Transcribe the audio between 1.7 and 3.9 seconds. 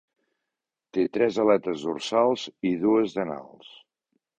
dorsals i dues d'anals.